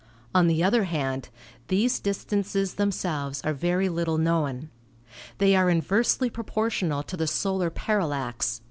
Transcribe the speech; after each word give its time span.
On 0.33 0.47
the 0.47 0.63
other 0.63 0.85
hand, 0.85 1.29
these 1.67 1.99
distances 1.99 2.73
themselves 2.73 3.39
are 3.43 3.53
very 3.53 3.87
little 3.87 4.17
known. 4.17 4.71
They 5.37 5.55
are 5.55 5.69
inversely 5.69 6.31
proportional 6.31 7.03
to 7.03 7.15
the 7.15 7.27
solar 7.27 7.69
parallax 7.69 8.55
(8. 8.59 8.59